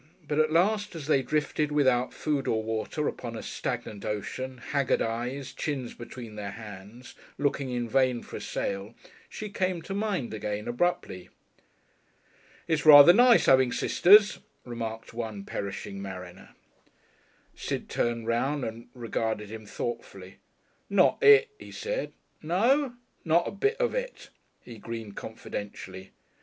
[0.27, 4.99] But at last, as they drifted without food or water upon a stagnant ocean, haggard
[4.99, 8.95] eyed, chins between their hands, looking in vain for a sail,
[9.29, 11.29] she came to mind again abruptly.
[12.67, 16.55] "It's rather nice 'aving sisters," remarked one perishing mariner.
[17.53, 20.37] Sid turned round and regarded him thoughtfully.
[20.89, 22.11] "Not it!" he said.
[22.41, 24.29] "No?" "Not a bit of it."
[24.63, 26.09] He grinned confidentially.